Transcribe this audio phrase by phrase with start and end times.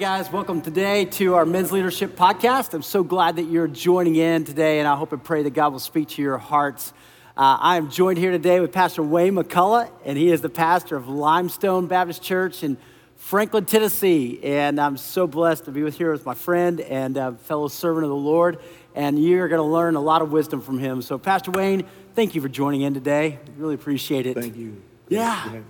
[0.00, 0.32] guys.
[0.32, 2.72] Welcome today to our Men's Leadership Podcast.
[2.72, 5.72] I'm so glad that you're joining in today, and I hope and pray that God
[5.72, 6.94] will speak to your hearts.
[7.36, 10.96] Uh, I am joined here today with Pastor Wayne McCullough, and he is the pastor
[10.96, 12.78] of Limestone Baptist Church in
[13.16, 14.40] Franklin, Tennessee.
[14.42, 18.04] And I'm so blessed to be with here with my friend and uh, fellow servant
[18.04, 18.58] of the Lord.
[18.94, 21.02] And you're going to learn a lot of wisdom from him.
[21.02, 23.38] So, Pastor Wayne, thank you for joining in today.
[23.58, 24.34] Really appreciate it.
[24.34, 24.80] Thank you.
[25.10, 25.60] Yeah.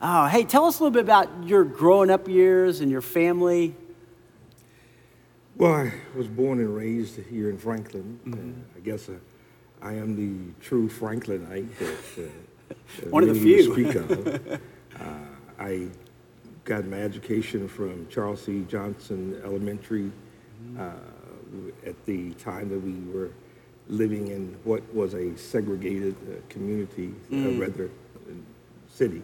[0.00, 3.74] Oh, hey, tell us a little bit about your growing up years and your family.
[5.56, 8.20] Well, I was born and raised here in Franklin.
[8.24, 8.50] Mm-hmm.
[8.50, 9.14] Uh, I guess uh,
[9.82, 13.72] I am the true Franklinite that uh, one of the few.
[13.72, 14.60] speak of.
[14.98, 15.04] Uh,
[15.60, 15.86] I
[16.64, 18.64] got my education from Charles C.
[18.68, 20.10] Johnson Elementary
[20.60, 20.80] mm-hmm.
[20.80, 23.30] uh, at the time that we were
[23.86, 27.60] living in what was a segregated uh, community, mm.
[27.60, 27.90] rather
[28.88, 29.22] city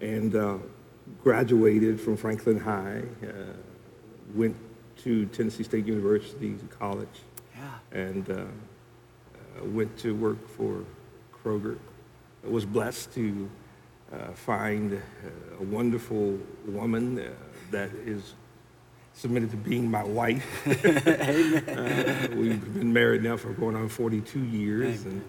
[0.00, 0.58] and uh,
[1.22, 3.28] graduated from Franklin High, uh,
[4.34, 4.56] went
[4.98, 7.08] to Tennessee State University college,
[7.56, 7.98] yeah.
[7.98, 10.84] and uh, uh, went to work for
[11.32, 11.78] Kroger.
[12.44, 13.50] I was blessed to
[14.12, 15.00] uh, find
[15.60, 17.34] a wonderful woman
[17.70, 18.34] that is
[19.12, 20.66] submitted to being my wife.
[20.66, 25.12] uh, we've been married now for going on 42 years, Amen.
[25.12, 25.24] and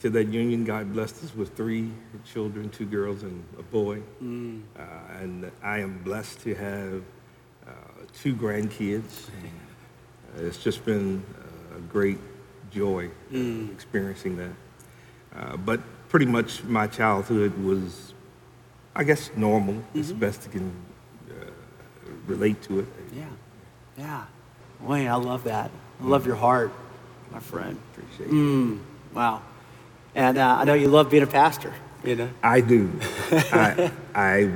[0.00, 1.90] to that union, God blessed us with three
[2.24, 4.00] children, two girls and a boy.
[4.22, 4.62] Mm.
[4.78, 4.82] Uh,
[5.20, 7.02] and I am blessed to have
[7.66, 7.70] uh,
[8.14, 9.28] two grandkids.
[9.28, 11.24] Uh, it's just been
[11.76, 12.18] a great
[12.70, 13.72] joy mm.
[13.72, 14.52] experiencing that.
[15.34, 18.14] Uh, but pretty much my childhood was,
[18.94, 20.00] I guess, normal mm-hmm.
[20.00, 20.72] as best I can
[21.28, 21.50] uh,
[22.26, 22.86] relate to it.
[23.12, 23.24] Yeah,
[23.96, 24.24] yeah.
[24.80, 25.70] Wayne, I love that.
[26.00, 26.72] I love your heart,
[27.32, 27.76] my friend.
[27.92, 28.32] Appreciate it.
[28.32, 28.78] Mm.
[29.12, 29.42] Wow.
[30.18, 32.28] And uh, I know you love being a pastor, you know?
[32.42, 32.90] I do.
[33.30, 34.50] I, I,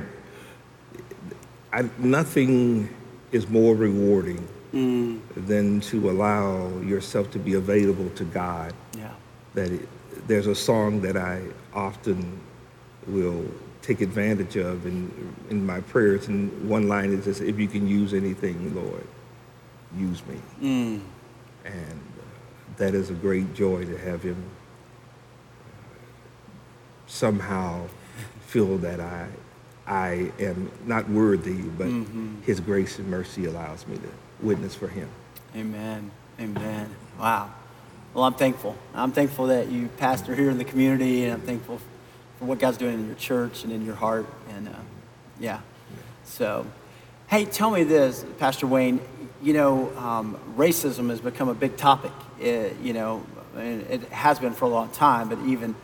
[1.71, 2.93] I, nothing
[3.31, 5.21] is more rewarding mm.
[5.37, 8.73] than to allow yourself to be available to God.
[8.97, 9.11] Yeah.
[9.53, 9.87] That it,
[10.27, 11.41] there's a song that I
[11.73, 12.41] often
[13.07, 13.45] will
[13.81, 17.87] take advantage of in, in my prayers, and one line is this, if you can
[17.87, 19.07] use anything, Lord,
[19.97, 20.41] use me.
[20.61, 21.01] Mm.
[21.63, 24.43] And uh, that is a great joy to have him
[27.13, 27.87] somehow
[28.47, 29.27] feel that I,
[29.85, 32.41] I am not worthy, but mm-hmm.
[32.41, 34.09] His grace and mercy allows me to
[34.41, 35.07] witness for Him.
[35.55, 36.11] Amen.
[36.39, 36.89] Amen.
[37.19, 37.51] Wow.
[38.13, 38.75] Well, I'm thankful.
[38.95, 41.79] I'm thankful that you pastor here in the community, and I'm thankful
[42.39, 44.25] for what God's doing in your church and in your heart.
[44.49, 44.71] And uh,
[45.39, 45.61] yeah.
[46.23, 46.65] So,
[47.27, 48.99] hey, tell me this, Pastor Wayne.
[49.41, 52.13] You know, um, racism has become a big topic.
[52.39, 53.25] It, you know,
[53.55, 55.75] and it has been for a long time, but even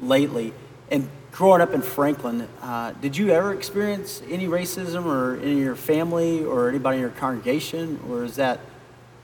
[0.00, 0.52] lately.
[0.94, 5.74] And growing up in Franklin, uh, did you ever experience any racism or in your
[5.74, 8.60] family or anybody in your congregation, or is that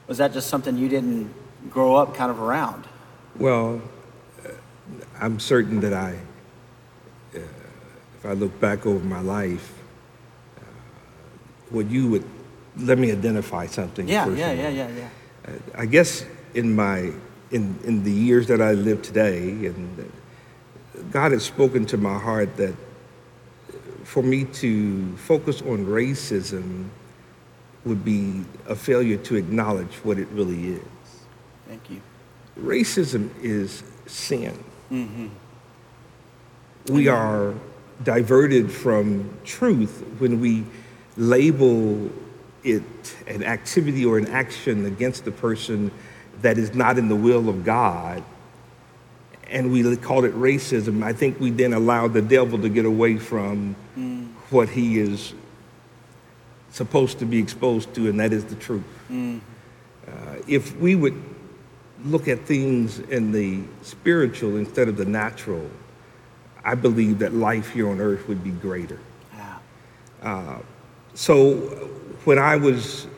[0.09, 1.33] was that just something you didn't
[1.71, 2.89] grow up kind of around?
[3.39, 3.81] Well,
[4.45, 4.51] uh,
[5.21, 6.17] I'm certain that I,
[7.37, 9.73] uh, if I look back over my life,
[10.59, 10.63] uh,
[11.71, 12.25] what you would
[12.79, 14.09] let me identify something.
[14.09, 15.09] Yeah, yeah, yeah, yeah, yeah.
[15.47, 17.13] Uh, I guess in my
[17.53, 20.11] in in the years that I live today and
[21.11, 22.75] God has spoken to my heart that
[24.05, 26.89] for me to focus on racism
[27.85, 30.83] would be a failure to acknowledge what it really is.
[31.69, 32.01] Thank you.
[32.59, 34.53] Racism is sin.
[34.91, 35.29] Mm-hmm.
[36.93, 37.55] We are
[38.03, 40.65] diverted from truth when we
[41.17, 42.11] label
[42.65, 42.83] it
[43.27, 45.91] an activity or an action against the person
[46.43, 48.23] that is not in the will of God
[49.51, 53.17] and we called it racism, I think we then allowed the devil to get away
[53.17, 54.29] from mm.
[54.51, 55.35] what he is
[56.71, 58.85] supposed to be exposed to, and that is the truth.
[59.11, 59.41] Mm.
[60.07, 60.13] Uh,
[60.47, 61.21] if we would
[62.05, 65.69] look at things in the spiritual instead of the natural,
[66.65, 69.01] I believe that life here on earth would be greater.
[69.35, 69.59] Yeah.
[70.23, 70.59] Uh,
[71.15, 71.55] so
[72.25, 73.09] when I was,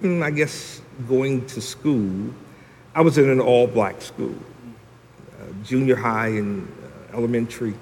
[0.00, 2.32] mm, I guess, going to school,
[2.94, 4.36] I was in an all black school
[5.62, 6.66] junior high and
[7.12, 7.74] uh, elementary.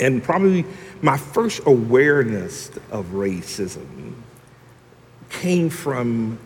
[0.00, 0.64] And probably
[1.00, 4.14] my first awareness of racism
[5.30, 6.38] came from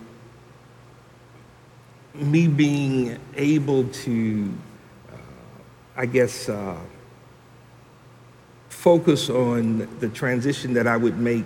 [2.15, 4.53] me being able to,
[5.11, 5.17] uh,
[5.97, 6.77] I guess, uh,
[8.69, 11.45] focus on the transition that I would make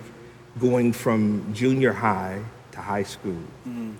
[0.59, 2.41] going from junior high
[2.73, 3.33] to high school.
[3.67, 3.93] Mm-hmm.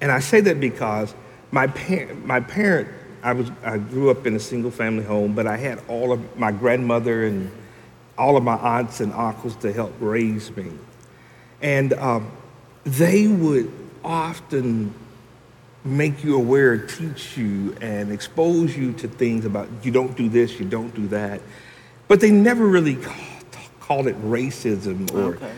[0.00, 1.14] And I say that because
[1.50, 2.88] my, par- my parent
[3.22, 6.38] I was I grew up in a single family home, but I had all of
[6.38, 7.50] my grandmother and
[8.18, 10.70] all of my aunts and uncles to help raise me.
[11.60, 12.30] And um,
[12.84, 13.72] they would
[14.04, 14.94] often
[15.84, 20.58] make you aware, teach you, and expose you to things about you don't do this,
[20.58, 21.40] you don't do that.
[22.08, 22.98] But they never really
[23.80, 25.52] called it racism or okay.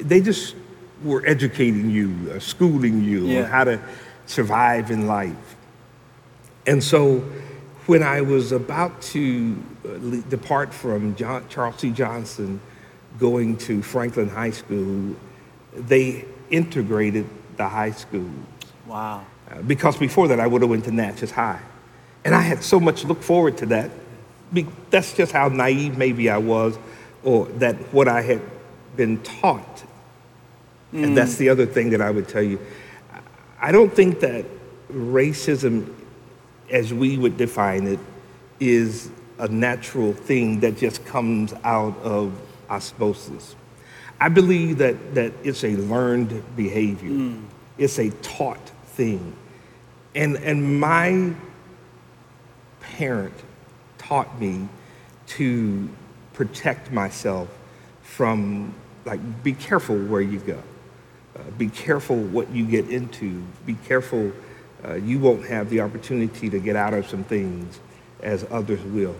[0.00, 0.56] they just
[1.04, 3.42] were educating you, uh, schooling you yeah.
[3.42, 3.80] on how to
[4.26, 5.56] survive in life.
[6.68, 7.20] And so
[7.86, 9.56] when I was about to
[9.86, 11.90] uh, depart from John, Charles C.
[11.90, 12.60] Johnson,
[13.18, 15.16] going to Franklin High School,
[15.72, 17.26] they integrated
[17.56, 18.30] the high school.
[18.86, 19.24] Wow.
[19.50, 21.60] Uh, because before that, I would have went to Natchez High.
[22.22, 23.90] And I had so much look forward to that.
[24.90, 26.78] That's just how naive maybe I was,
[27.24, 28.42] or that what I had
[28.94, 29.84] been taught.
[30.92, 31.04] Mm.
[31.04, 32.58] And that's the other thing that I would tell you.
[33.58, 34.44] I don't think that
[34.92, 35.94] racism,
[36.70, 37.98] as we would define it,
[38.60, 42.32] is a natural thing that just comes out of
[42.68, 43.54] osmosis.
[44.20, 47.10] I believe that, that it's a learned behavior.
[47.10, 47.44] Mm.
[47.78, 49.34] It's a taught thing.
[50.14, 51.32] And, and my
[52.80, 53.34] parent
[53.98, 54.68] taught me
[55.28, 55.88] to
[56.32, 57.48] protect myself
[58.02, 58.74] from,
[59.04, 60.60] like, be careful where you go.
[61.36, 63.40] Uh, be careful what you get into.
[63.64, 64.32] Be careful
[64.84, 67.80] uh, you won't have the opportunity to get out of some things
[68.22, 69.16] as others will.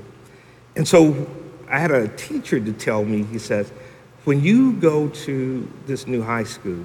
[0.77, 1.29] And so
[1.69, 3.71] I had a teacher to tell me, he says,
[4.25, 6.85] when you go to this new high school,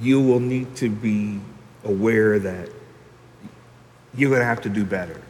[0.00, 1.40] you will need to be
[1.84, 2.68] aware that
[4.14, 5.20] you're going to have to do better.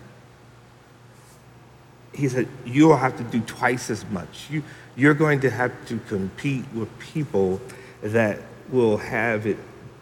[2.13, 4.51] He said, you'll have to do twice as much.
[4.51, 4.63] You,
[4.97, 7.61] you're going to have to compete with people
[8.03, 8.39] that
[8.71, 9.59] will have it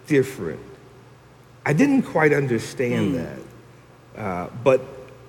[0.07, 0.61] different.
[1.65, 3.25] I didn't quite understand mm.
[4.15, 4.81] that, uh, but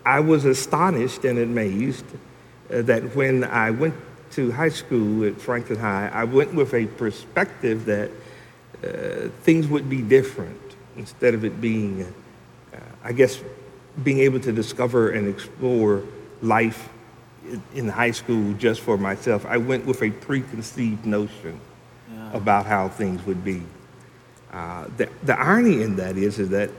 [0.06, 2.06] I was astonished and amazed
[2.72, 3.96] uh, that when I went
[4.32, 8.10] to high school at Franklin High, I went with a perspective that
[8.84, 10.60] uh, things would be different
[10.96, 12.14] instead of it being,
[12.74, 13.42] uh, I guess,
[14.04, 16.04] being able to discover and explore
[16.42, 16.90] life
[17.74, 19.46] in high school just for myself.
[19.46, 21.60] I went with a preconceived notion
[22.12, 22.34] yeah.
[22.34, 23.64] about how things would be.
[24.52, 26.70] Uh, the, the irony in that is, is that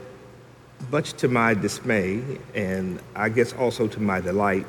[0.91, 2.21] much to my dismay,
[2.53, 4.65] and I guess also to my delight,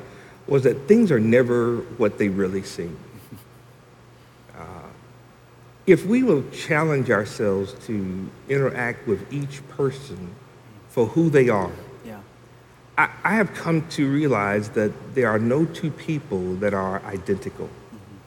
[0.47, 2.97] was that things are never what they really seem.
[4.57, 4.87] Uh,
[5.85, 10.33] if we will challenge ourselves to interact with each person
[10.89, 11.71] for who they are,
[12.05, 12.19] yeah.
[12.97, 17.67] I, I have come to realize that there are no two people that are identical.
[17.67, 18.17] Mm-hmm.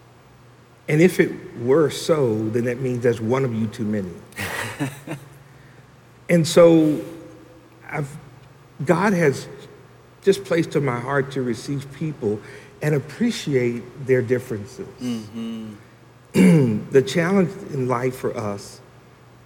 [0.89, 4.13] And if it were so, then that means there's one of you too many.
[6.29, 7.05] and so
[7.89, 8.17] I've,
[8.85, 9.49] God has
[10.23, 12.41] just placed in my heart to receive people
[12.83, 14.89] and appreciate their differences.
[15.01, 15.75] Mm-hmm.
[16.91, 18.81] the challenge in life for us,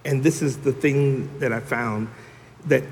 [0.05, 2.09] and this is the thing that I found,
[2.65, 2.83] that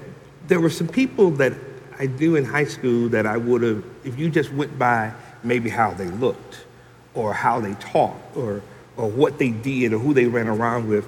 [0.47, 1.53] there were some people that
[1.99, 5.69] I knew in high school that I would have, if you just went by maybe
[5.69, 6.65] how they looked
[7.13, 8.61] or how they talked or,
[8.97, 11.07] or what they did or who they ran around with,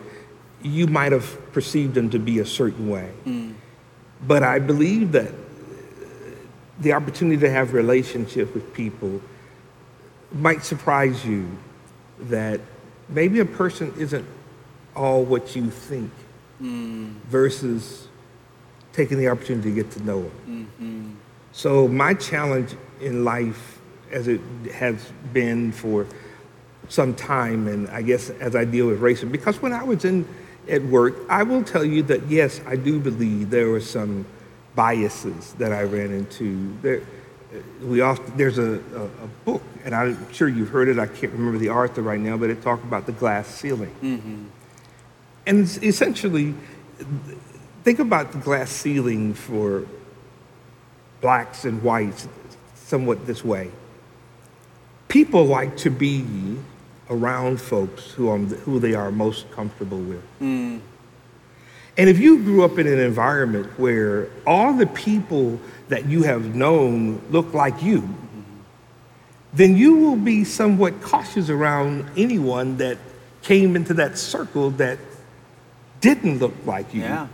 [0.63, 3.11] you might have perceived them to be a certain way.
[3.25, 3.53] Mm.
[4.25, 5.31] But I believe that
[6.79, 9.21] the opportunity to have relationship with people
[10.31, 11.47] might surprise you
[12.19, 12.59] that
[13.09, 14.25] maybe a person isn't
[14.95, 16.11] all what you think
[16.61, 17.13] mm.
[17.27, 18.07] versus
[18.93, 20.69] taking the opportunity to get to know them.
[20.79, 21.11] Mm-hmm.
[21.51, 23.79] So my challenge in life,
[24.11, 24.41] as it
[24.73, 26.07] has been for
[26.89, 30.27] some time, and I guess as I deal with racism, because when I was in
[30.67, 34.25] at work, I will tell you that yes, I do believe there were some
[34.75, 36.75] biases that I ran into.
[36.81, 37.01] There,
[37.81, 40.97] we often, there's a, a, a, book, and I'm sure you've heard it.
[40.97, 43.93] I can't remember the author right now, but it talked about the glass ceiling.
[44.01, 44.45] Mm-hmm.
[45.45, 46.55] And essentially,
[47.83, 49.85] think about the glass ceiling for
[51.21, 52.27] blacks and whites
[52.75, 53.69] somewhat this way.
[55.07, 56.57] People like to be
[57.13, 60.23] around folks who, are, who they are most comfortable with.
[60.41, 60.81] Mm.
[61.97, 66.55] And if you grew up in an environment where all the people that you have
[66.55, 68.07] known look like you,
[69.53, 72.97] then you will be somewhat cautious around anyone that
[73.43, 74.97] came into that circle that
[76.01, 77.01] didn't look like you.
[77.01, 77.27] Yeah.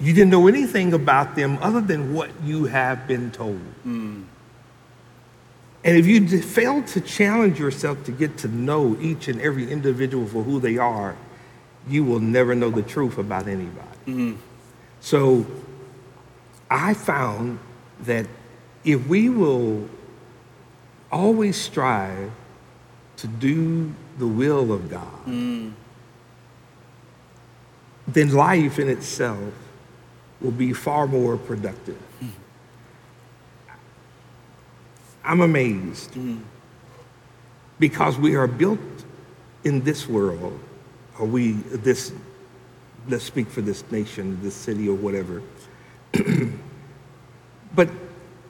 [0.00, 3.60] You didn't know anything about them other than what you have been told.
[3.86, 4.24] Mm.
[5.84, 10.26] And if you fail to challenge yourself to get to know each and every individual
[10.26, 11.16] for who they are,
[11.88, 13.98] you will never know the truth about anybody.
[14.06, 14.34] Mm-hmm.
[15.00, 15.44] So
[16.70, 17.58] I found
[18.02, 18.26] that
[18.84, 19.88] if we will
[21.10, 22.30] always strive
[23.16, 25.72] to do the will of God, mm.
[28.06, 29.52] then life in itself
[30.40, 32.00] will be far more productive.
[35.24, 36.42] I'm amazed mm-hmm.
[37.78, 38.80] because we are built
[39.64, 40.58] in this world,
[41.18, 42.12] or we, this,
[43.08, 45.42] let's speak for this nation, this city, or whatever.
[47.74, 47.88] but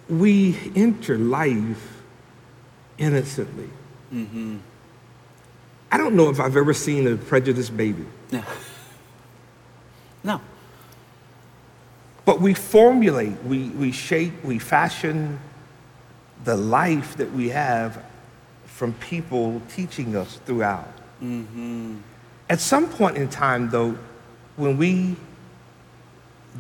[0.08, 2.02] we enter life
[2.98, 3.68] innocently.
[4.12, 4.58] Mm-hmm.
[5.90, 8.06] I don't know if I've ever seen a prejudiced baby.
[8.30, 8.42] No.
[10.24, 10.40] No.
[12.24, 15.38] But we formulate, we, we shape, we fashion
[16.44, 18.02] the life that we have
[18.66, 20.96] from people teaching us throughout.
[21.22, 21.98] Mm-hmm.
[22.48, 23.96] At some point in time, though,
[24.56, 25.16] when we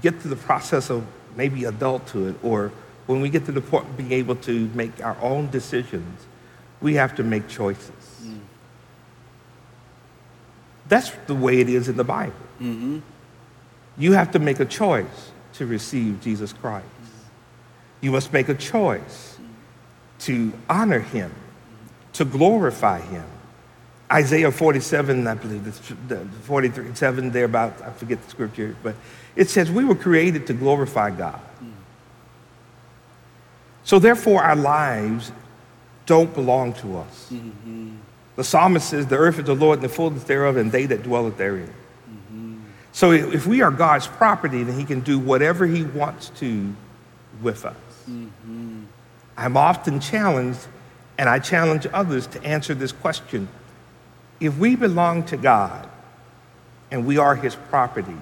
[0.00, 1.04] get to the process of
[1.36, 2.72] maybe adulthood or
[3.06, 6.26] when we get to the point of being able to make our own decisions,
[6.80, 7.90] we have to make choices.
[8.22, 8.40] Mm.
[10.88, 12.34] That's the way it is in the Bible.
[12.60, 13.00] Mm-hmm.
[13.98, 16.86] You have to make a choice to receive Jesus Christ.
[16.86, 17.08] Mm.
[18.00, 19.48] You must make a choice mm.
[20.22, 21.32] To honor him,
[22.14, 23.24] to glorify him.
[24.10, 25.78] Isaiah 47, I believe, it's
[26.42, 28.94] 43, 7 thereabout, I forget the scripture, but
[29.36, 31.40] it says we were created to glorify God.
[33.84, 35.32] So therefore, our lives
[36.06, 37.32] don't belong to us.
[38.36, 41.02] The psalmist says, The earth is the Lord and the fullness thereof, and they that
[41.02, 41.72] dwell therein.
[42.92, 46.74] So if we are God's property, then he can do whatever he wants to
[47.40, 47.74] with us.
[49.36, 50.66] I'm often challenged,
[51.18, 53.48] and I challenge others to answer this question.
[54.40, 55.88] If we belong to God
[56.90, 58.16] and we are his property,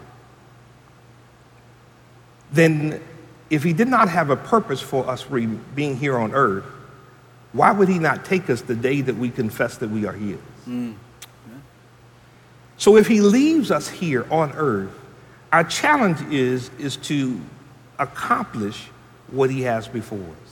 [2.52, 3.00] then
[3.49, 5.25] if he did not have a purpose for us
[5.75, 6.64] being here on earth,
[7.52, 10.38] why would he not take us the day that we confess that we are his?
[10.69, 10.95] Mm.
[12.76, 14.99] So if he leaves us here on earth,
[15.52, 17.40] our challenge is, is to
[17.99, 18.88] accomplish
[19.31, 20.50] what he has before us.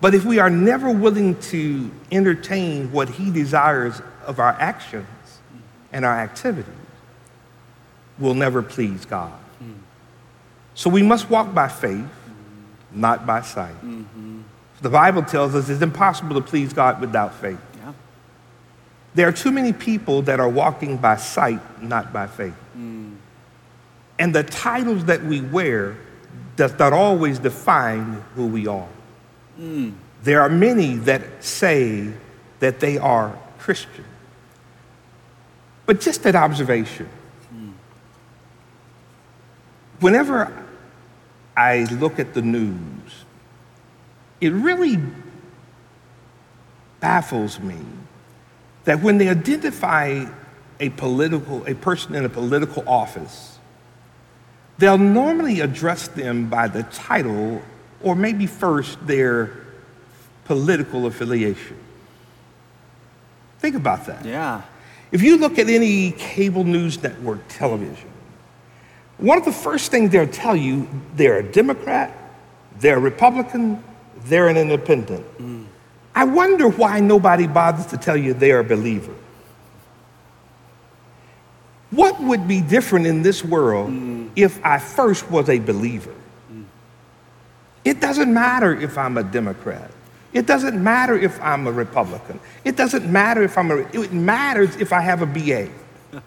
[0.00, 5.06] But if we are never willing to entertain what he desires of our actions
[5.92, 6.72] and our activities,
[8.18, 9.32] we'll never please God.
[10.74, 12.06] So we must walk by faith,
[12.92, 13.74] not by sight.
[14.80, 17.60] The Bible tells us it's impossible to please God without faith.
[17.76, 17.92] Yeah.
[19.14, 22.54] There are too many people that are walking by sight, not by faith.
[24.18, 25.98] And the titles that we wear
[26.56, 28.88] does not always define who we are.
[30.22, 32.12] There are many that say
[32.60, 34.04] that they are Christian.
[35.86, 37.08] But just that observation.
[40.00, 40.52] Whenever
[41.56, 43.24] I look at the news,
[44.40, 44.98] it really
[47.00, 47.78] baffles me
[48.84, 50.26] that when they identify
[50.78, 53.58] a political, a person in a political office,
[54.78, 57.62] they'll normally address them by the title
[58.02, 59.52] or maybe first their
[60.44, 61.76] political affiliation.
[63.58, 64.24] Think about that.
[64.24, 64.62] Yeah.
[65.12, 68.08] If you look at any cable news network television,
[69.18, 72.16] one of the first things they'll tell you, they're a Democrat,
[72.78, 73.82] they're a Republican,
[74.24, 75.26] they're an independent.
[75.38, 75.66] Mm.
[76.14, 79.14] I wonder why nobody bothers to tell you they're a believer.
[81.90, 84.30] What would be different in this world mm.
[84.36, 86.14] if I first was a believer?
[87.84, 89.90] It doesn't matter if I'm a Democrat.
[90.32, 92.38] It doesn't matter if I'm a Republican.
[92.64, 95.68] It doesn't matter if I'm a, it matters if I have a BA.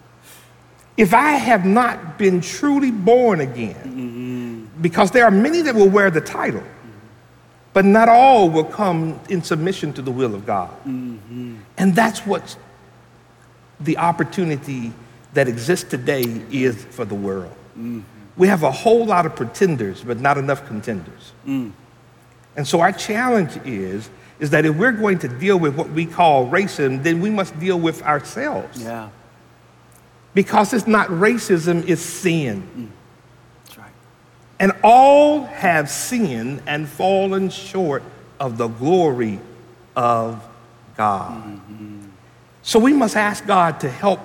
[0.96, 4.80] If I have not been truly born again, mm-hmm.
[4.80, 6.62] because there are many that will wear the title,
[7.72, 10.70] but not all will come in submission to the will of God.
[10.86, 11.56] Mm-hmm.
[11.78, 12.56] And that's what
[13.80, 14.92] the opportunity
[15.32, 17.56] that exists today is for the world.
[17.76, 18.02] Mm-hmm.
[18.36, 21.32] We have a whole lot of pretenders, but not enough contenders.
[21.46, 21.72] Mm.
[22.56, 24.10] And so our challenge is,
[24.40, 27.58] is that if we're going to deal with what we call racism, then we must
[27.60, 28.82] deal with ourselves.
[28.82, 29.10] Yeah.
[30.34, 32.62] Because it's not racism, it's sin.
[32.76, 32.88] Mm.
[33.64, 33.92] That's right.
[34.58, 38.02] And all have sinned and fallen short
[38.40, 39.38] of the glory
[39.94, 40.44] of
[40.96, 41.44] God.
[41.44, 42.00] Mm-hmm.
[42.62, 44.20] So we must ask God to help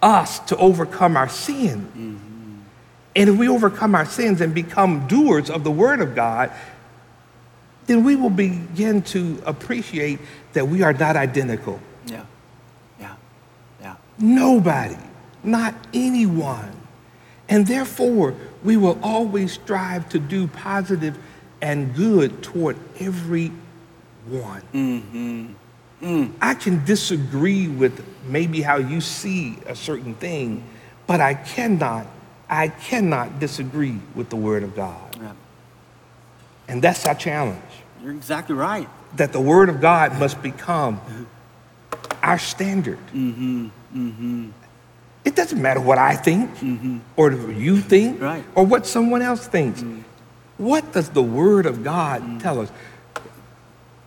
[0.00, 1.80] us to overcome our sin.
[1.80, 2.31] Mm-hmm.
[3.14, 6.50] And if we overcome our sins and become doers of the Word of God,
[7.86, 10.18] then we will begin to appreciate
[10.52, 11.80] that we are not identical.
[12.06, 12.24] Yeah.
[13.00, 13.14] Yeah.
[13.80, 13.96] Yeah.
[14.18, 14.96] Nobody,
[15.42, 16.72] not anyone.
[17.48, 21.18] And therefore, we will always strive to do positive
[21.60, 23.52] and good toward everyone.
[24.72, 25.52] Mm-hmm.
[26.02, 26.32] Mm.
[26.40, 30.64] I can disagree with maybe how you see a certain thing,
[31.06, 32.06] But I cannot,
[32.52, 35.16] I cannot disagree with the Word of God.
[35.16, 35.32] Yeah.
[36.68, 37.62] And that's our challenge.
[38.02, 38.88] You're exactly right.
[39.16, 41.00] That the Word of God must become
[42.22, 42.98] our standard.
[43.14, 43.68] Mm-hmm.
[43.96, 44.50] Mm-hmm.
[45.24, 46.50] It doesn't matter what I think
[47.16, 48.44] or what you think Right.
[48.54, 49.82] or what someone else thinks.
[50.58, 52.70] What does the Word of God tell us?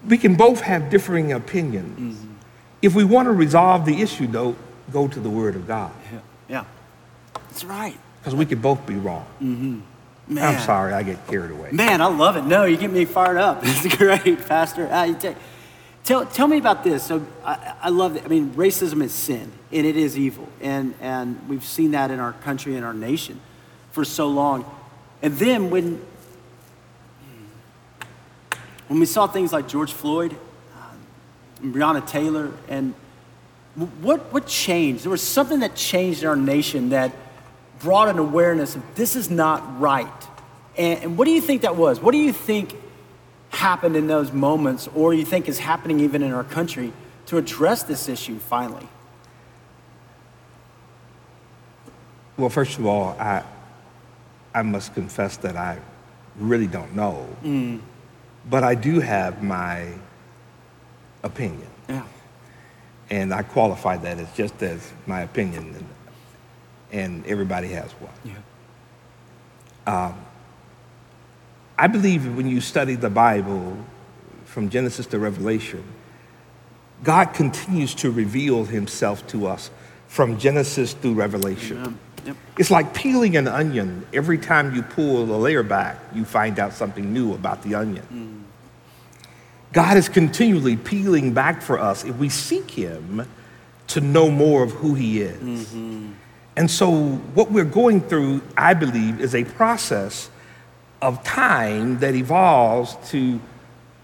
[0.07, 2.19] We can both have differing opinions.
[2.83, 4.55] If we want to resolve the issue, though,
[4.91, 6.19] go to the Word of God Yeah.
[6.47, 6.65] Yeah.
[7.49, 7.97] That's right.
[8.25, 9.23] Because we could both be wrong.
[9.39, 9.83] Man.
[10.55, 11.69] I'm sorry, I get carried away.
[11.71, 12.43] Man, I love it.
[12.43, 13.59] No, you get me fired up.
[13.63, 14.89] It's great, Pastor.
[14.91, 15.13] Uh,
[16.03, 17.03] tell, tell me about this.
[17.03, 18.23] So I, I love it.
[18.25, 20.49] I mean, racism is sin, and it is evil.
[20.59, 23.39] And, and we've seen that in our country and our nation
[23.91, 24.65] for so long.
[25.21, 26.03] And then when,
[28.87, 30.35] when we saw things like George Floyd,
[30.75, 32.95] um, Breonna Taylor, and
[34.01, 35.03] what, what changed?
[35.03, 37.11] There was something that changed in our nation that
[37.85, 40.27] brought an awareness of this is not right.
[40.75, 42.01] And, and what do you think that was?
[42.01, 42.75] What do you think
[43.49, 46.91] happened in those moments, or you think is happening even in our country
[47.27, 48.87] to address this issue finally?
[52.37, 53.43] Well, first of all, I,
[54.53, 55.77] I must confess that I
[56.37, 57.27] really don't know.
[57.43, 57.81] Mm.
[58.49, 59.93] But I do have my
[61.21, 61.69] opinion.
[61.87, 62.03] Yeah.
[63.11, 65.85] And I qualify that as just as my opinion,
[66.91, 68.11] and, everybody has one.
[68.23, 70.13] Yeah.
[71.77, 73.77] I believe when you study the Bible
[74.45, 75.83] from Genesis to Revelation,
[77.03, 79.69] God continues to reveal himself to us
[80.07, 81.83] from Genesis through Revelation.
[81.83, 82.37] Um, yep.
[82.57, 84.07] It's like peeling an onion.
[84.13, 88.45] Every time you pull a layer back, you find out something new about the onion.
[89.73, 93.27] God is continually peeling back for us if we seek Him
[93.87, 95.73] to know more of who He is.
[96.57, 96.91] And so,
[97.33, 100.29] what we're going through, I believe, is a process
[101.01, 103.39] of time that evolves to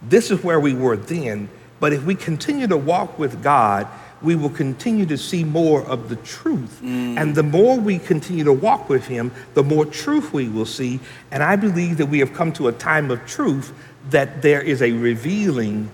[0.01, 1.49] this is where we were then.
[1.79, 3.87] But if we continue to walk with God,
[4.21, 6.79] we will continue to see more of the truth.
[6.83, 7.19] Mm.
[7.19, 10.99] And the more we continue to walk with Him, the more truth we will see.
[11.31, 13.73] And I believe that we have come to a time of truth
[14.09, 15.89] that there is a revealing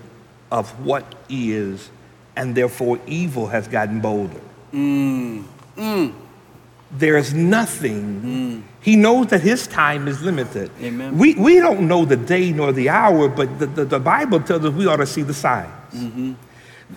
[0.50, 1.90] of what is,
[2.36, 4.40] and therefore evil has gotten bolder.
[4.72, 5.44] Mm.
[5.76, 6.14] Mm.
[6.90, 8.20] There is nothing.
[8.22, 8.62] Mm.
[8.80, 10.70] He knows that his time is limited.
[10.80, 11.18] Amen.
[11.18, 14.64] We, we don't know the day nor the hour, but the, the, the Bible tells
[14.64, 15.70] us we ought to see the signs.
[15.92, 16.32] Mm-hmm.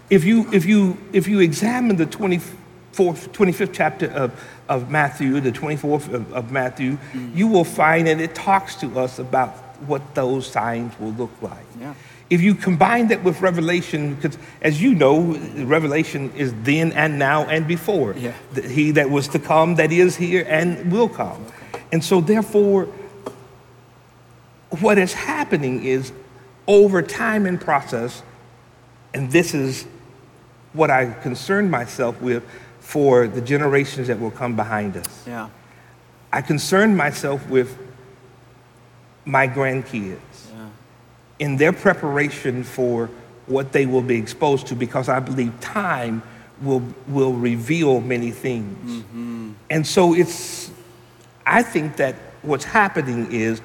[0.10, 2.54] If, you, if, you, if you examine the 24th,
[2.94, 4.32] 25th chapter of,
[4.70, 7.36] of Matthew, the 24th of, of Matthew, mm.
[7.36, 9.50] you will find that it talks to us about
[9.88, 11.66] what those signs will look like.
[11.80, 11.94] Yeah.
[12.32, 15.20] If you combine that with Revelation, because as you know,
[15.58, 18.16] Revelation is then and now and before.
[18.18, 18.32] Yeah.
[18.54, 21.46] The- He that was to come, that is here and will come.
[21.92, 22.88] And so, therefore,
[24.80, 26.14] what is happening is
[26.68, 28.24] over time and process,
[29.14, 29.86] and this is
[30.72, 32.44] what I concern myself with
[32.80, 35.24] for the generations that will come behind us.
[35.28, 35.50] Yeah.
[36.32, 37.78] I concern myself with
[39.26, 40.18] my grandkids.
[41.42, 43.10] In their preparation for
[43.48, 46.22] what they will be exposed to because I believe time
[46.62, 49.04] will, will reveal many things.
[49.04, 49.52] Mm-hmm.
[49.72, 50.70] And so it's,
[51.44, 53.60] I think that what's happening is,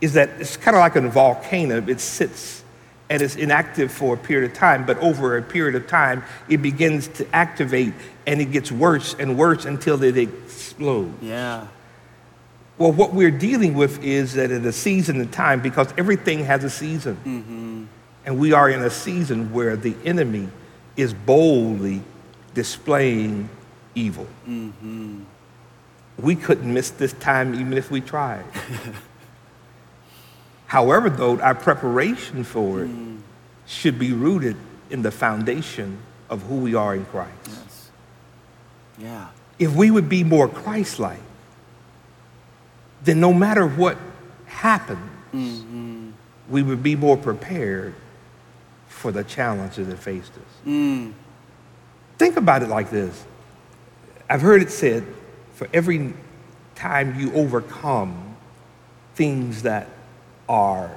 [0.00, 1.80] is that it's kind of like a volcano.
[1.86, 2.64] It sits
[3.08, 6.58] and it's inactive for a period of time, but over a period of time, it
[6.58, 7.94] begins to activate
[8.26, 11.22] and it gets worse and worse until it explodes.
[11.22, 11.68] Yeah.
[12.80, 16.64] Well, what we're dealing with is that at a season of time, because everything has
[16.64, 17.16] a season.
[17.16, 17.84] Mm-hmm.
[18.24, 20.48] And we are in a season where the enemy
[20.96, 22.00] is boldly
[22.54, 23.50] displaying
[23.94, 24.26] evil.
[24.48, 25.24] Mm-hmm.
[26.20, 28.46] We couldn't miss this time even if we tried.
[30.66, 33.18] However, though, our preparation for it mm.
[33.66, 34.56] should be rooted
[34.88, 35.98] in the foundation
[36.30, 37.32] of who we are in Christ.
[37.46, 37.90] Yes.
[38.98, 39.28] Yeah.
[39.58, 41.20] If we would be more Christ like,
[43.02, 43.96] then no matter what
[44.46, 46.10] happens, mm-hmm.
[46.48, 47.94] we would be more prepared
[48.88, 50.66] for the challenges that faced us.
[50.66, 51.12] Mm.
[52.18, 53.24] Think about it like this
[54.28, 55.04] I've heard it said
[55.54, 56.14] for every
[56.74, 58.36] time you overcome
[59.14, 59.88] things that
[60.48, 60.90] are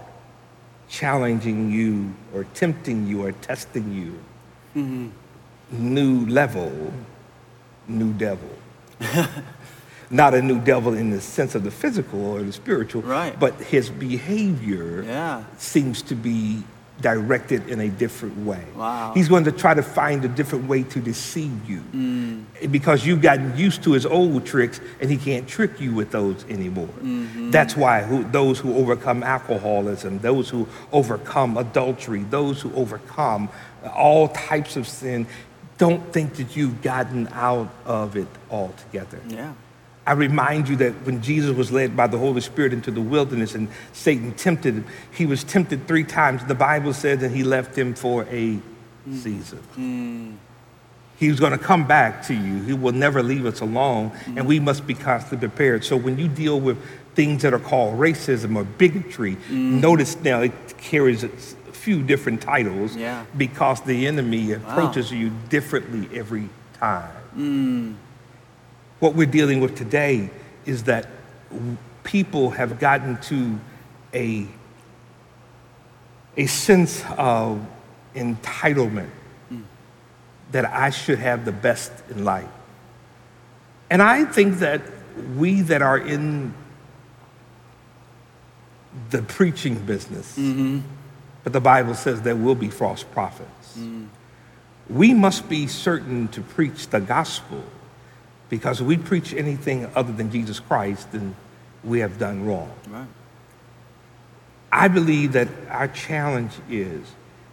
[0.87, 5.09] challenging you or tempting you or testing you, mm-hmm.
[5.71, 6.93] new level,
[7.87, 8.49] new devil.
[10.09, 13.37] Not a new devil in the sense of the physical or the spiritual, Right.
[13.39, 15.43] but his behavior Yeah.
[15.57, 16.63] seems to be
[17.01, 18.63] directed in a different way.
[18.75, 19.11] Wow.
[19.13, 22.71] He's going to try to find a different way to deceive you mm.
[22.71, 26.45] because you've gotten used to his old tricks and he can't trick you with those
[26.49, 26.87] anymore.
[27.01, 27.51] Mm-hmm.
[27.51, 33.49] That's why who, those who overcome alcoholism, those who overcome adultery, those who overcome
[33.93, 35.27] all types of sin,
[35.77, 39.19] don't think that you've gotten out of it altogether.
[39.27, 39.53] Yeah.
[40.05, 43.55] I remind you that when Jesus was led by the Holy Spirit into the wilderness
[43.55, 46.43] and Satan tempted him, he was tempted three times.
[46.45, 49.15] The Bible says that he left him for a hmm.
[49.15, 49.59] season.
[49.59, 50.31] Hmm.
[51.17, 52.63] He was going to come back to you.
[52.63, 54.45] He will never leave us alone, and hmm.
[54.47, 55.85] we must be constantly prepared.
[55.85, 56.77] So when you deal with
[57.15, 62.95] things that are called racism or bigotry, notice now it carries a few different titles
[62.95, 63.25] Yeah.
[63.37, 67.97] because the enemy approaches you differently every time.
[69.03, 70.29] What we're dealing with today
[70.65, 71.09] is that
[72.05, 73.59] people have gotten to
[74.13, 74.47] a,
[76.37, 77.67] a sense of
[78.15, 79.09] entitlement
[80.53, 82.47] that I should have the best in life.
[83.89, 84.81] And I think that
[85.35, 86.53] we that are in
[89.09, 90.79] the preaching business, mm-hmm.
[91.43, 93.77] but the Bible says there will be false prophets.
[93.77, 94.07] Mm.
[94.89, 97.65] We must be certain to preach the gospel
[98.53, 101.35] because if we preach anything other than Jesus Christ, then
[101.83, 102.71] we have done wrong.
[102.87, 103.07] Right.
[104.71, 107.01] I believe that our challenge is,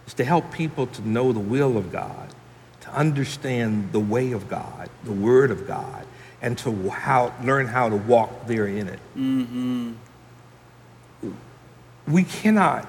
[0.05, 2.35] is to help people to know the will of God,
[2.81, 6.05] to understand the way of God, the word of God,
[6.39, 8.99] and to how, learn how to walk there in it.
[9.17, 9.93] Mm-hmm.
[12.07, 12.87] We cannot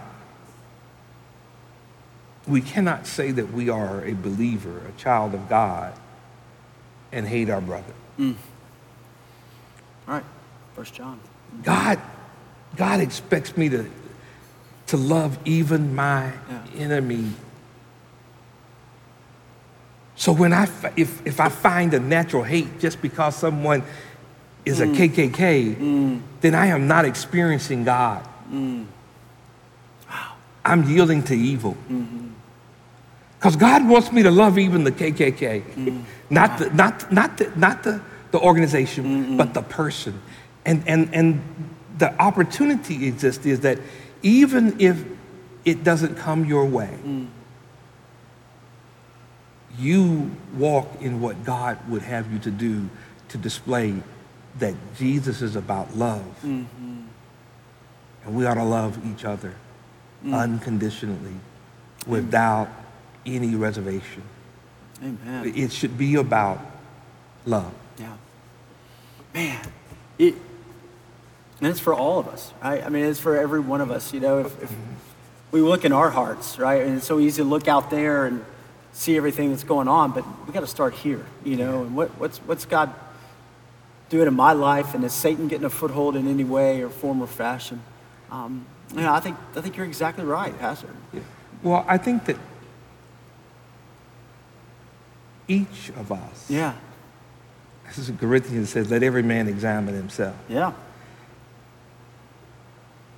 [2.47, 5.95] we cannot say that we are a believer, a child of God,
[7.13, 7.95] and hate our brother.
[8.19, 8.35] Mm.
[10.09, 10.25] All right.
[10.75, 11.19] First John.
[11.63, 12.01] God,
[12.77, 13.91] God expects me to,
[14.89, 16.63] to love even my Yeah.
[16.77, 17.33] enemy.
[20.17, 23.83] So when I, if, if I find a natural hate just because someone
[24.65, 24.95] is a mm.
[24.95, 26.21] KKK, mm.
[26.41, 28.27] then I am not experiencing God.
[30.65, 31.77] I'm yielding to evil.
[31.91, 32.29] Mm-hmm.
[33.43, 36.05] Because God wants me to love even the KKK, mm.
[36.31, 38.01] not the, not, not the, not the,
[38.31, 40.23] the organization, but the person.
[40.65, 41.43] And, and, and
[41.99, 43.81] the opportunity exists is that
[44.23, 45.05] even if
[45.65, 47.27] it doesn't come your way, mm.
[49.77, 52.89] you walk in what God would have you to do
[53.31, 53.97] to display
[54.61, 56.23] that Jesus is about love.
[56.45, 57.01] Mm-hmm.
[58.25, 59.57] And we ought to love each other
[60.25, 60.33] mm.
[60.33, 61.35] unconditionally
[62.07, 62.69] without
[63.25, 64.23] any reservation.
[65.03, 65.53] Amen.
[65.55, 66.61] It should be about
[67.45, 67.73] love.
[67.99, 68.17] Yeah.
[69.35, 69.73] Man,
[70.19, 70.35] it,
[71.61, 72.85] and it's for all of us, right?
[72.85, 74.73] I mean, it's for every one of us, you know, if, if
[75.51, 76.83] we look in our hearts, right?
[76.83, 78.45] And it's so easy to look out there and
[78.93, 82.11] see everything that's going on, but we got to start here, you know, and what,
[82.19, 82.93] what's, what's God
[84.09, 87.23] doing in my life and is Satan getting a foothold in any way or form
[87.23, 87.83] or fashion?
[88.31, 90.89] Um, you know, I think, I think you're exactly right, Pastor.
[91.13, 91.21] Yeah.
[91.63, 92.37] Well, I think that
[95.49, 96.75] each of us, Yeah,
[97.87, 100.37] this is Corinthians says, let every man examine himself.
[100.49, 100.73] yeah,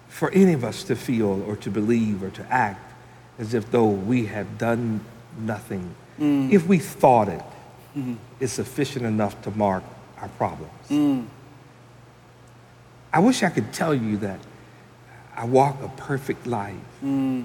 [0.08, 2.92] For any of us to feel or to believe or to act
[3.38, 5.00] as if though we have done
[5.38, 6.52] nothing, mm.
[6.52, 7.42] if we thought it,
[7.96, 8.14] mm-hmm.
[8.40, 9.82] is sufficient enough to mark
[10.20, 10.72] our problems.
[10.88, 11.26] Mm.
[13.12, 14.40] I wish I could tell you that
[15.36, 17.44] I walk a perfect life, mm.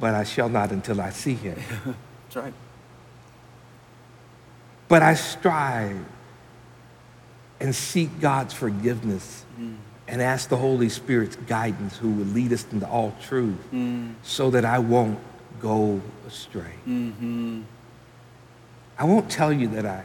[0.00, 1.58] but I shall not until I see him.
[1.84, 2.54] that's right.
[4.92, 6.04] But I strive
[7.58, 9.76] and seek God's forgiveness mm.
[10.06, 14.12] and ask the Holy Spirit's guidance who will lead us into all truth mm.
[14.22, 15.18] so that I won't
[15.62, 16.74] go astray.
[16.86, 17.62] Mm-hmm.
[18.98, 20.04] I won't tell you that I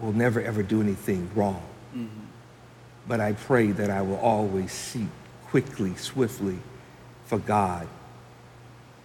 [0.00, 1.62] will never ever do anything wrong,
[1.94, 2.26] mm-hmm.
[3.06, 5.10] but I pray that I will always seek
[5.46, 6.58] quickly, swiftly
[7.26, 7.86] for God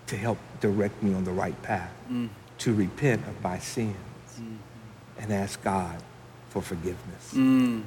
[0.08, 2.30] to help direct me on the right path, mm.
[2.58, 3.96] to repent of my sins
[5.20, 6.02] and ask God
[6.50, 7.34] for forgiveness.
[7.34, 7.84] Mm,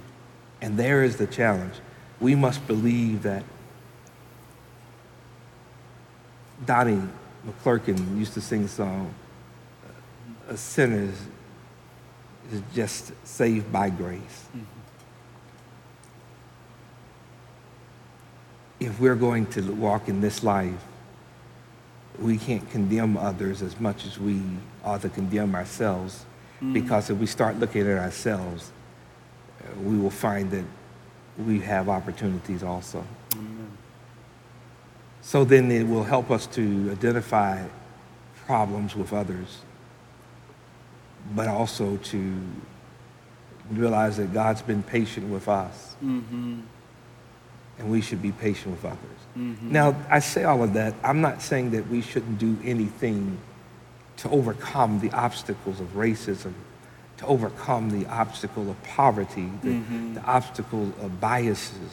[0.60, 1.74] And there is the challenge.
[2.20, 3.42] We must believe that
[6.64, 7.02] Donnie
[7.46, 9.12] McClurkin used to sing a song,
[10.48, 11.20] a sinner is,
[12.52, 14.46] is just saved by grace.
[18.78, 20.84] If we're going to walk in this life,
[22.18, 24.40] we can't condemn others as much as we
[24.84, 26.24] ought to condemn ourselves.
[26.70, 28.70] Because if we start looking at ourselves,
[29.60, 30.64] uh, we will find that
[31.38, 33.04] we have opportunities also.
[35.22, 37.64] So then it will help us to identify
[38.44, 39.60] problems with others,
[41.34, 42.40] but also to
[43.70, 45.96] realize that God's been patient with us.
[46.04, 46.60] Mm-hmm.
[47.78, 48.98] And we should be patient with others.
[49.38, 49.72] Mm-hmm.
[49.72, 50.94] Now, I say all of that.
[51.02, 53.38] I'm not saying that we shouldn't do anything
[54.18, 56.52] to overcome the obstacles of racism,
[57.18, 60.14] to overcome the obstacle of poverty, the, mm-hmm.
[60.14, 61.92] the obstacle of biases,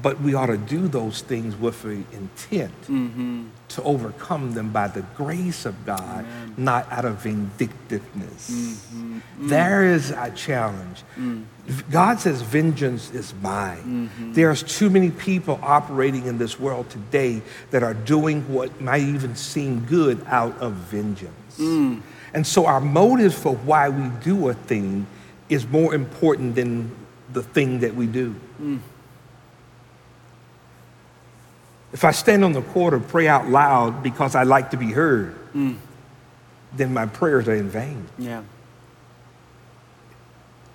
[0.00, 3.44] but we ought to do those things with an intent mm-hmm.
[3.68, 6.54] to overcome them by the grace of God, Amen.
[6.56, 8.50] not out of vindictiveness.
[8.50, 9.18] Mm-hmm.
[9.18, 9.48] Mm-hmm.
[9.48, 11.02] There is a challenge.
[11.18, 11.44] Mm.
[11.90, 14.10] God says, Vengeance is mine.
[14.10, 14.32] Mm-hmm.
[14.32, 19.36] There's too many people operating in this world today that are doing what might even
[19.36, 21.58] seem good out of vengeance.
[21.58, 22.00] Mm.
[22.32, 25.06] And so, our motive for why we do a thing
[25.50, 26.90] is more important than
[27.32, 28.34] the thing that we do.
[28.60, 28.80] Mm.
[31.92, 34.92] If I stand on the court or pray out loud because I like to be
[34.92, 35.76] heard, mm.
[36.72, 38.06] then my prayers are in vain.
[38.18, 38.42] Yeah.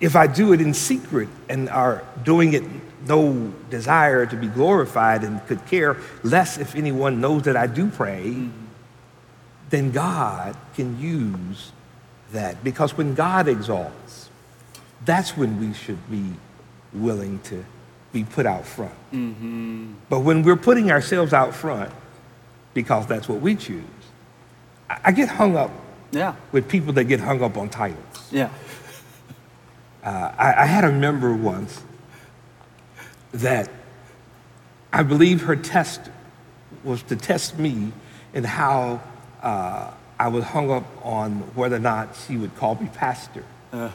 [0.00, 2.62] If I do it in secret and are doing it
[3.06, 7.88] no desire to be glorified and could care less if anyone knows that I do
[7.88, 8.52] pray, mm.
[9.70, 11.72] then God can use
[12.32, 12.62] that.
[12.62, 14.30] Because when God exalts,
[15.04, 16.32] that's when we should be
[16.92, 17.64] willing to
[18.12, 18.94] be put out front.
[19.12, 19.92] Mm-hmm.
[20.08, 21.92] But when we're putting ourselves out front,
[22.74, 23.84] because that's what we choose,
[24.88, 25.70] I, get hung up
[26.12, 26.34] yeah.
[26.52, 28.28] with people that get hung up on titles.
[28.30, 28.50] Yeah.
[30.02, 31.82] Uh, I, I, had a member once
[33.32, 33.68] that
[34.92, 36.00] I believe her test
[36.84, 37.92] was to test me
[38.32, 39.02] in how
[39.42, 43.44] uh, I was hung up on whether or not she would call me pastor.
[43.72, 43.90] Uh.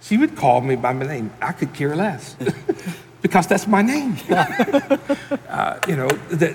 [0.00, 1.32] She would call me by my name.
[1.40, 2.36] I could care less.
[3.26, 4.16] because that's my name.
[4.30, 6.54] uh, you know, the,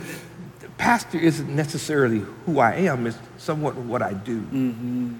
[0.61, 4.39] the, pastor isn't necessarily who I am, it's somewhat what I do.
[4.39, 5.15] Mm-hmm.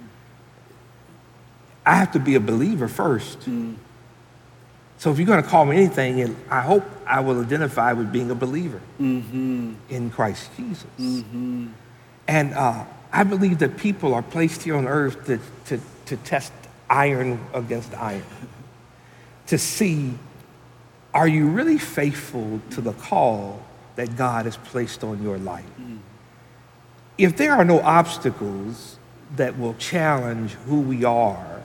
[1.86, 3.42] I have to be a believer first.
[3.42, 3.76] Mm.
[4.98, 8.14] So if you're going to call me anything, and I hope I will identify with
[8.14, 9.74] being a believer mm-hmm.
[9.90, 10.86] in Christ Jesus.
[10.98, 11.68] Mm-hmm.
[12.30, 16.54] And uh, I believe that people are placed here on earth to, to, to test
[16.90, 18.24] iron against iron,
[19.48, 20.14] to see
[21.14, 23.62] are you really faithful to the call
[23.96, 25.66] that God has placed on your life?
[25.80, 26.00] Mm.
[27.18, 28.98] If there are no obstacles
[29.36, 31.62] that will challenge who we are,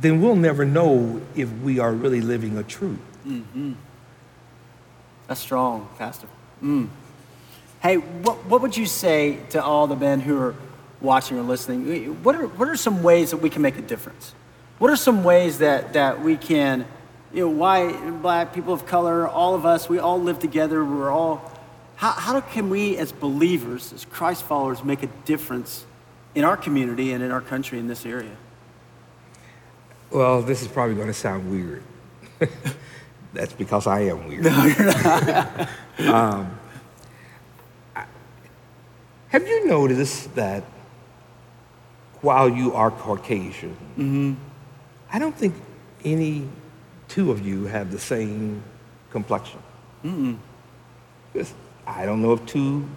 [0.00, 2.98] then we'll never know if we are really living a truth.
[3.26, 3.74] Mm-hmm.
[5.26, 6.26] That's strong, Pastor.
[6.62, 6.88] Mm.
[7.82, 10.54] Hey, what, what would you say to all the men who are
[11.00, 12.22] watching or listening?
[12.22, 14.34] What are, what are some ways that we can make a difference?
[14.78, 16.86] What are some ways that, that we can
[17.34, 20.84] you know, white, and black, people of color, all of us, we all live together.
[20.84, 21.52] We're all,
[21.96, 25.84] how, how can we as believers, as Christ followers, make a difference
[26.36, 28.36] in our community and in our country in this area?
[30.12, 31.82] Well, this is probably going to sound weird.
[33.32, 34.44] That's because I am weird.
[34.44, 35.68] No, you're not.
[35.98, 36.58] um,
[39.30, 40.62] have you noticed that
[42.20, 44.34] while you are Caucasian, mm-hmm.
[45.12, 45.56] I don't think
[46.04, 46.48] any
[47.08, 48.62] two of you have the same
[49.10, 49.60] complexion.
[50.04, 50.36] Mm-mm.
[51.86, 52.88] I don't know of two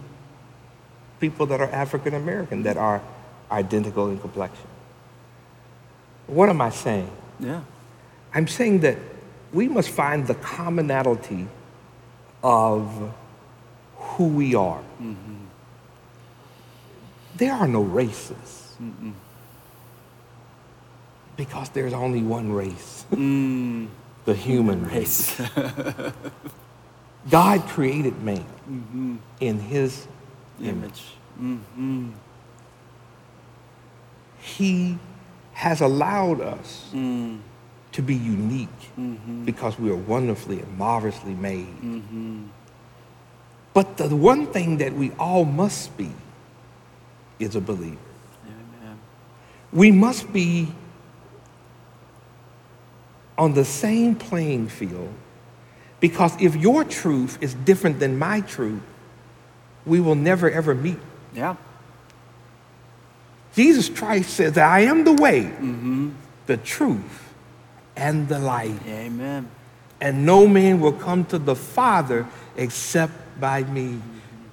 [1.20, 3.02] people that are African American that are
[3.50, 4.66] identical in complexion.
[6.26, 7.10] What am I saying?
[7.40, 7.62] Yeah.
[8.34, 8.98] I'm saying that
[9.52, 11.46] we must find the commonality
[12.42, 13.14] of
[13.96, 14.82] who we are.
[15.00, 15.34] Mm-hmm.
[17.36, 18.76] There are no races.
[18.82, 19.12] Mm-mm.
[21.38, 23.06] Because there's only one race.
[23.14, 23.88] Mm
[24.28, 25.40] the human race.
[27.30, 29.16] God created man mm-hmm.
[29.40, 30.06] in his
[30.62, 31.02] image.
[31.40, 32.10] Mm-hmm.
[34.38, 34.98] He
[35.54, 37.38] has allowed us mm.
[37.92, 39.46] to be unique mm-hmm.
[39.46, 41.74] because we are wonderfully and marvelously made.
[41.80, 42.48] Mm-hmm.
[43.72, 46.10] But the one thing that we all must be
[47.38, 47.96] is a believer.
[48.44, 48.98] Amen.
[49.72, 50.68] We must be
[53.38, 55.14] on the same playing field
[56.00, 58.82] because if your truth is different than my truth,
[59.86, 60.98] we will never ever meet.
[61.34, 61.56] Yeah.
[63.54, 66.10] Jesus Christ says that I am the way, mm-hmm.
[66.46, 67.32] the truth,
[67.96, 68.80] and the light.
[68.86, 69.48] Amen.
[70.00, 73.94] And no man will come to the Father except by me.
[73.94, 74.46] Mm-hmm.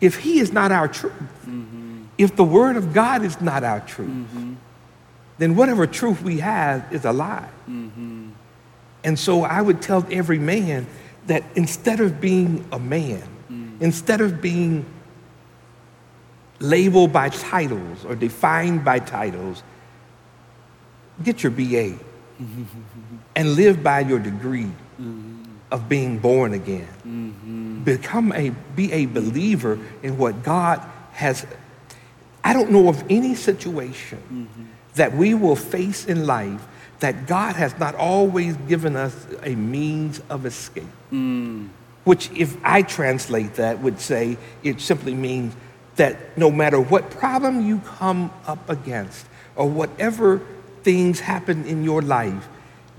[0.00, 1.12] If He is not our truth,
[1.46, 2.04] mm-hmm.
[2.16, 4.54] if the Word of God is not our truth, mm-hmm
[5.38, 7.48] then whatever truth we have is a lie.
[9.04, 10.86] And so I would tell every man
[11.26, 13.80] that instead of being a man, mm.
[13.80, 14.84] instead of being
[16.60, 19.62] labeled by titles or defined by titles,
[21.22, 21.96] get your BA
[23.36, 25.42] and live by your degree mm-hmm.
[25.70, 26.88] of being born again.
[27.06, 27.84] Mm-hmm.
[27.84, 31.46] Become a, be a believer in what God has.
[32.42, 34.64] I don't know of any situation mm-hmm.
[34.94, 36.66] that we will face in life
[37.00, 40.84] that God has not always given us a means of escape.
[41.12, 41.68] Mm.
[42.04, 45.54] Which, if I translate that, would say it simply means
[45.96, 50.40] that no matter what problem you come up against or whatever
[50.82, 52.48] things happen in your life,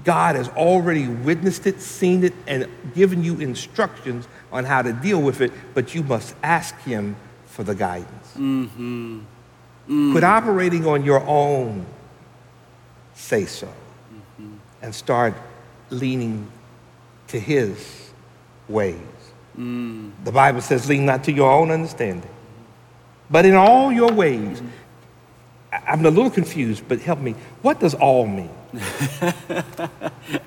[0.03, 5.21] God has already witnessed it, seen it, and given you instructions on how to deal
[5.21, 8.33] with it, but you must ask Him for the guidance.
[8.38, 9.19] Mm-hmm.
[9.89, 10.12] Mm.
[10.12, 11.85] Quit operating on your own
[13.19, 13.88] say so mm-hmm.
[14.82, 15.34] And start
[15.89, 16.50] leaning
[17.28, 18.12] to His
[18.68, 18.98] ways.
[19.58, 20.12] Mm.
[20.24, 22.30] The Bible says, lean not to your own understanding,
[23.30, 24.62] but in all your ways,
[25.72, 27.36] I'm a little confused, but help me.
[27.62, 28.50] What does all mean?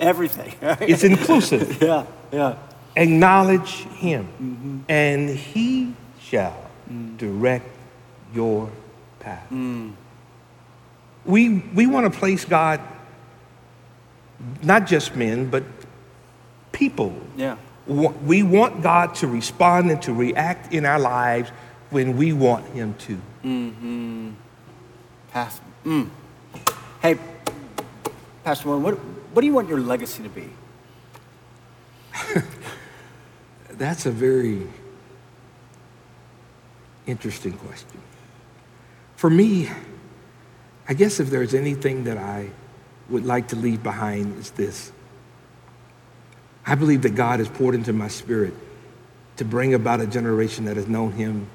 [0.01, 0.55] Everything.
[0.81, 1.81] It's inclusive.
[1.83, 2.57] yeah, yeah.
[2.97, 4.79] Acknowledge him, mm-hmm.
[4.88, 7.16] and he shall mm.
[7.16, 7.66] direct
[8.35, 8.71] your
[9.21, 9.47] path.
[9.51, 9.92] Mm.
[11.25, 12.81] We, we want to place God,
[14.62, 15.64] not just men, but
[16.72, 17.14] people.
[17.37, 17.57] Yeah.
[17.87, 21.50] We want God to respond and to react in our lives
[21.90, 23.20] when we want him to.
[23.44, 24.31] Mm-hmm.
[25.31, 25.64] Pastor.
[25.85, 26.09] Mm.
[27.00, 27.18] Hey,
[28.44, 30.48] Pastor Warren, what, what do you want your legacy to be?
[33.70, 34.66] That's a very
[37.07, 38.00] interesting question.
[39.16, 39.70] For me,
[40.88, 42.50] I guess if there's anything that I
[43.08, 44.92] would like to leave behind is this.
[46.64, 48.54] I believe that God has poured into my spirit
[49.36, 51.48] to bring about a generation that has known him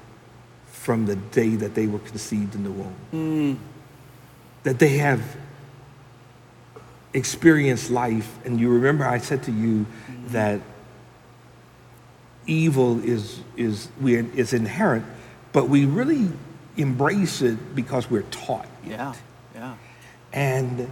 [0.66, 2.94] from the day that they were conceived in the womb.
[3.12, 3.56] Mm.
[4.64, 5.22] That they have
[7.14, 8.38] experienced life.
[8.44, 10.28] And you remember I said to you mm.
[10.28, 10.60] that
[12.46, 15.04] evil is, is, we, is inherent,
[15.52, 16.28] but we really
[16.76, 18.66] embrace it because we're taught.
[18.84, 19.14] Yeah,
[19.54, 19.74] yeah.
[20.32, 20.90] And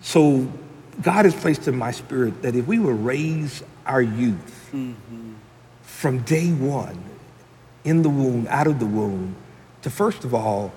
[0.00, 0.48] so
[1.02, 5.34] God has placed in my spirit that if we will raise our youth mm-hmm.
[5.82, 7.02] from day one
[7.84, 9.36] in the womb, out of the womb,
[9.82, 10.72] to first of all,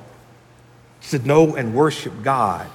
[1.09, 2.69] to know and worship God,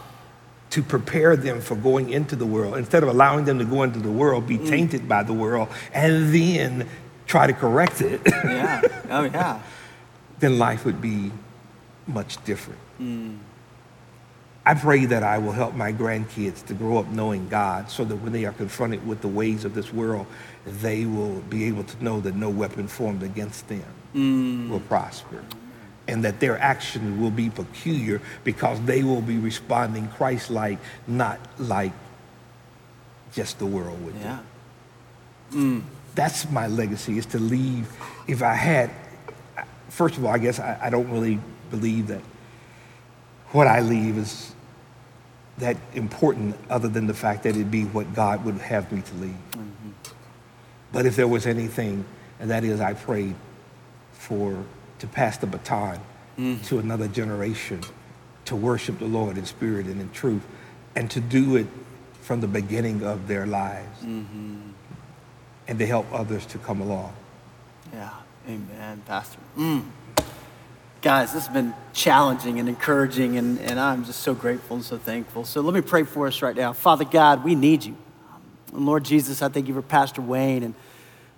[0.70, 4.00] to prepare them for going into the world, instead of allowing them to go into
[4.00, 4.68] the world, be mm.
[4.68, 6.88] tainted by the world, and then
[7.26, 8.20] try to correct it.
[8.26, 8.82] yeah.
[9.08, 9.60] Oh, yeah.
[10.40, 11.30] then life would be
[12.06, 12.80] much different.
[13.00, 13.38] Mm.
[14.66, 18.16] I pray that I will help my grandkids to grow up knowing God so that
[18.16, 20.26] when they are confronted with the ways of this world,
[20.66, 24.68] they will be able to know that no weapon formed against them mm.
[24.68, 25.44] will prosper.
[26.08, 31.38] And that their action will be peculiar because they will be responding Christ like, not
[31.58, 31.92] like
[33.32, 34.40] just the world would yeah.
[35.52, 35.56] do.
[35.58, 35.82] Mm.
[36.16, 37.88] That's my legacy, is to leave.
[38.26, 38.90] If I had,
[39.90, 41.38] first of all, I guess I, I don't really
[41.70, 42.22] believe that
[43.52, 44.55] what I leave is
[45.58, 49.14] that important other than the fact that it be what God would have me to
[49.14, 49.36] lead.
[49.52, 49.90] Mm-hmm.
[50.92, 52.04] But if there was anything,
[52.38, 53.34] and that is I prayed
[54.12, 54.64] for
[54.98, 56.00] to pass the baton
[56.38, 56.64] mm.
[56.66, 57.80] to another generation
[58.46, 60.46] to worship the Lord in spirit and in truth
[60.94, 61.66] and to do it
[62.22, 64.70] from the beginning of their lives mm-hmm.
[65.68, 67.12] and to help others to come along.
[67.92, 68.10] Yeah,
[68.48, 69.38] amen, Pastor.
[69.56, 69.84] Mm.
[71.02, 74.96] Guys, this has been challenging and encouraging, and, and I'm just so grateful and so
[74.96, 75.44] thankful.
[75.44, 76.72] So let me pray for us right now.
[76.72, 77.96] Father God, we need you.
[78.72, 80.74] And Lord Jesus, I thank you for Pastor Wayne and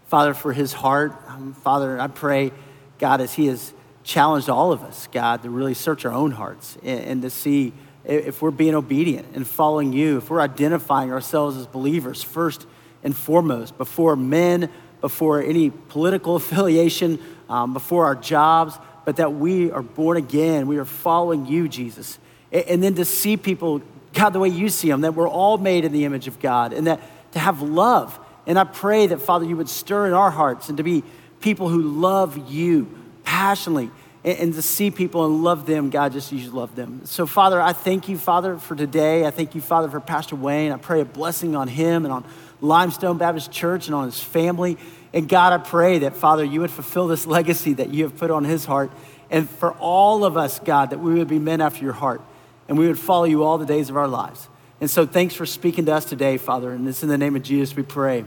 [0.06, 1.12] Father for his heart.
[1.26, 2.52] Um, Father, I pray
[2.98, 3.72] God, as He has
[4.04, 7.72] challenged all of us, God, to really search our own hearts and, and to see
[8.04, 12.66] if we're being obedient and following you, if we're identifying ourselves as believers first
[13.02, 18.78] and foremost, before men, before any political affiliation, um, before our jobs,
[19.08, 20.66] but that we are born again.
[20.66, 22.18] We are following you, Jesus.
[22.52, 23.80] And, then to see people,
[24.12, 26.74] God, the way you see them, that we're all made in the image of God,
[26.74, 27.00] and that
[27.32, 28.20] to have love.
[28.46, 31.04] And I pray that, Father, you would stir in our hearts and to be
[31.40, 32.86] people who love you
[33.24, 33.90] passionately
[34.24, 37.00] and, and to see people and love them, God, just you love them.
[37.06, 39.24] So, Father, I thank you, Father, for today.
[39.24, 40.70] I thank you, Father, for Pastor Wayne.
[40.70, 42.26] I pray a blessing on him and on
[42.60, 44.76] Limestone Baptist Church and on his family.
[45.12, 48.30] And God, I pray that, Father, you would fulfill this legacy that you have put
[48.30, 48.90] on his heart.
[49.30, 52.20] And for all of us, God, that we would be men after your heart
[52.68, 54.48] and we would follow you all the days of our lives.
[54.80, 56.72] And so thanks for speaking to us today, Father.
[56.72, 58.24] And it's in the name of Jesus we pray.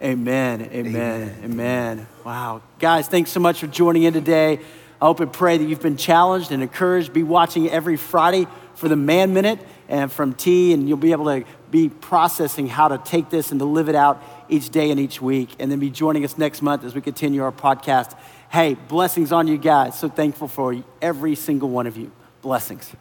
[0.00, 0.62] Amen.
[0.62, 0.86] Amen.
[0.86, 1.40] Amen.
[1.44, 2.06] Amen.
[2.24, 2.62] Wow.
[2.78, 4.60] Guys, thanks so much for joining in today.
[5.00, 7.12] I hope and pray that you've been challenged and encouraged.
[7.12, 9.58] Be watching every Friday for the Man Minute
[9.88, 13.58] and from T, and you'll be able to be processing how to take this and
[13.60, 15.56] to live it out each day and each week.
[15.58, 18.16] And then be joining us next month as we continue our podcast.
[18.50, 19.98] Hey, blessings on you guys.
[19.98, 22.10] So thankful for every single one of you.
[22.42, 22.94] Blessings.